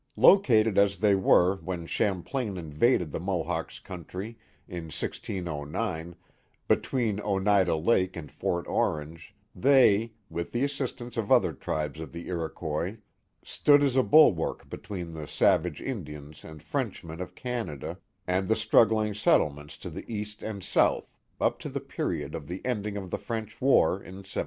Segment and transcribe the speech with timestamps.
[0.17, 4.35] Located as they were when Champlain invaded the Mohawks' country,
[4.67, 6.15] in i5og,
[6.67, 12.27] between Oneida Lake and Fort Orange, they, with the assistance of other tribes of the
[12.29, 12.97] Iroquois,
[13.43, 18.55] stood as a bul wark between the savage Indians and Frenchmen of Canada, and the
[18.55, 23.11] struggling settlements to the east and south, up to the period of the ending of
[23.11, 24.39] the French war, in 1763.